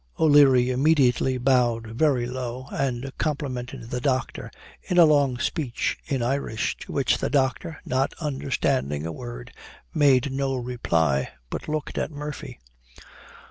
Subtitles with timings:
[0.19, 4.49] O'Leary immediately bowed very low, and complimented the doctor
[4.81, 9.53] in a long speech in Irish, to which the doctor, not understanding a word,
[9.93, 12.59] made no reply, but looked at Murphy.